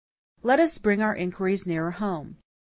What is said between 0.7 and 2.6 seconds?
bring our inquiries nearer home.